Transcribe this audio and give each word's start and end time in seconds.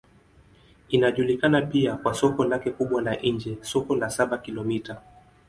Inajulikana 0.89 1.61
pia 1.61 1.95
kwa 1.95 2.13
soko 2.13 2.45
lake 2.45 2.71
kubwa 2.71 3.01
la 3.01 3.15
nje, 3.23 3.57
Soko 3.61 3.95
la 3.95 4.09
Saba-Kilomita. 4.09 5.01